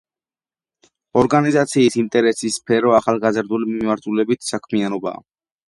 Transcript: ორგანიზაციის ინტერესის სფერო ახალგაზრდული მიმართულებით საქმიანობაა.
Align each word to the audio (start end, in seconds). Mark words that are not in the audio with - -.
ორგანიზაციის 1.21 1.99
ინტერესის 2.05 2.57
სფერო 2.61 2.97
ახალგაზრდული 3.03 3.71
მიმართულებით 3.77 4.51
საქმიანობაა. 4.51 5.25